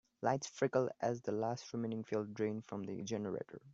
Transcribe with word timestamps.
Lights 0.23 0.47
flickered 0.47 0.89
as 0.99 1.21
the 1.21 1.31
last 1.31 1.71
remaining 1.73 2.03
fuel 2.03 2.23
drained 2.25 2.65
from 2.65 2.81
the 2.81 3.03
generator. 3.03 3.61